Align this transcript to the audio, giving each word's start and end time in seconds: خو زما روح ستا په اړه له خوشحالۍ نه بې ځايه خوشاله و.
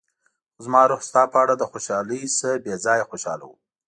خو 0.53 0.59
زما 0.65 0.81
روح 0.89 1.01
ستا 1.09 1.23
په 1.31 1.37
اړه 1.43 1.53
له 1.61 1.65
خوشحالۍ 1.71 2.21
نه 2.41 2.49
بې 2.63 2.73
ځايه 2.85 3.05
خوشاله 3.09 3.45
و. 3.47 3.51